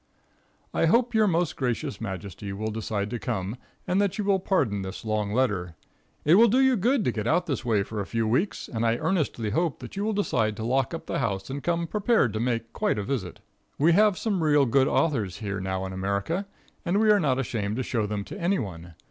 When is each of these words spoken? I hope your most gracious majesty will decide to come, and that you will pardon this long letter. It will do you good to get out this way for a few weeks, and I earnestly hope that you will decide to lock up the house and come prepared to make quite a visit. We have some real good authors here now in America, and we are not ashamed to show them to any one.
I 0.73 0.85
hope 0.85 1.13
your 1.13 1.27
most 1.27 1.55
gracious 1.55 2.01
majesty 2.01 2.51
will 2.53 2.71
decide 2.71 3.11
to 3.11 3.19
come, 3.19 3.55
and 3.85 4.01
that 4.01 4.17
you 4.17 4.23
will 4.23 4.39
pardon 4.39 4.81
this 4.81 5.05
long 5.05 5.31
letter. 5.31 5.75
It 6.25 6.33
will 6.33 6.47
do 6.47 6.59
you 6.59 6.75
good 6.75 7.05
to 7.05 7.11
get 7.11 7.27
out 7.27 7.45
this 7.45 7.63
way 7.63 7.83
for 7.83 7.99
a 8.01 8.07
few 8.07 8.27
weeks, 8.27 8.67
and 8.67 8.83
I 8.83 8.97
earnestly 8.97 9.51
hope 9.51 9.77
that 9.77 9.95
you 9.95 10.03
will 10.03 10.13
decide 10.13 10.57
to 10.57 10.63
lock 10.65 10.95
up 10.95 11.05
the 11.05 11.19
house 11.19 11.51
and 11.51 11.61
come 11.61 11.85
prepared 11.85 12.33
to 12.33 12.39
make 12.39 12.73
quite 12.73 12.97
a 12.97 13.03
visit. 13.03 13.41
We 13.77 13.91
have 13.93 14.17
some 14.17 14.41
real 14.41 14.65
good 14.65 14.87
authors 14.87 15.37
here 15.37 15.59
now 15.59 15.85
in 15.85 15.93
America, 15.93 16.47
and 16.83 16.99
we 16.99 17.11
are 17.11 17.19
not 17.19 17.37
ashamed 17.37 17.75
to 17.75 17.83
show 17.83 18.07
them 18.07 18.23
to 18.23 18.39
any 18.41 18.57
one. 18.57 18.95